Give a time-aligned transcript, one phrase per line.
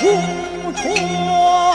[0.00, 1.67] 无船。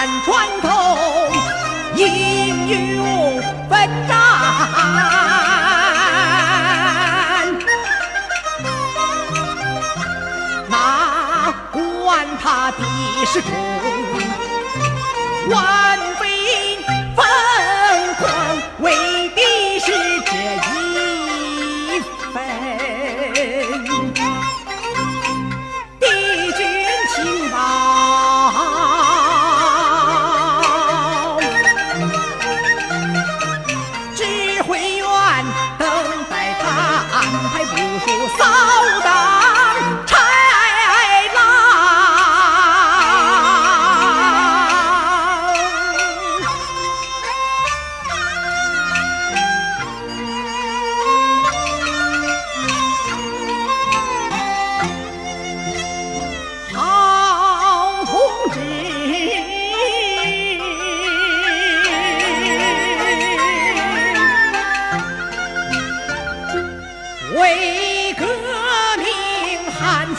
[0.00, 1.28] 敢穿透，
[1.94, 4.16] 英勇奋战，
[10.70, 12.82] 哪管他敌
[13.26, 13.50] 是重。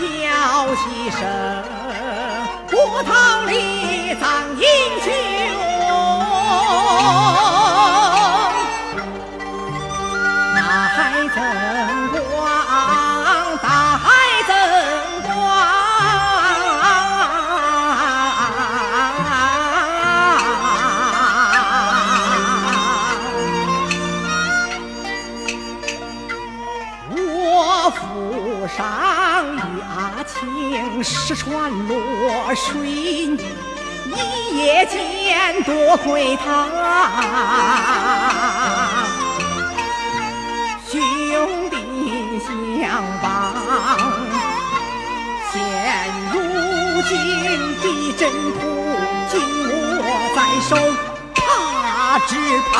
[0.00, 1.20] 叫几声，
[2.68, 2.74] 骨
[3.04, 3.52] 堂里
[4.20, 4.24] 葬
[4.56, 4.64] 英
[5.02, 5.06] 雄。
[10.54, 10.58] 那
[10.94, 10.96] 还
[11.34, 11.38] 等？
[31.02, 36.44] 是船落水，一夜间多亏他。
[40.90, 41.00] 兄
[41.68, 41.76] 弟
[42.40, 42.48] 相
[43.20, 43.24] 帮，
[45.52, 45.54] 现
[46.32, 46.34] 如
[47.08, 47.12] 今
[47.80, 47.84] 的
[48.16, 48.22] 阵
[48.54, 48.58] 图
[49.30, 49.32] 紧
[49.98, 50.02] 握
[50.36, 50.70] 在手，
[51.34, 51.38] 怕
[52.28, 52.30] 只
[52.70, 52.72] 怕